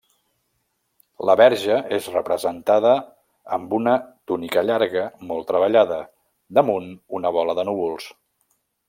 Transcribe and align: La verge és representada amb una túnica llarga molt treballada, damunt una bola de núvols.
La 1.29 1.33
verge 1.41 1.75
és 1.97 2.07
representada 2.13 2.93
amb 3.57 3.75
una 3.81 3.93
túnica 4.31 4.63
llarga 4.71 5.05
molt 5.33 5.47
treballada, 5.53 6.01
damunt 6.61 6.89
una 7.21 7.33
bola 7.37 7.57
de 7.61 7.67
núvols. 7.71 8.09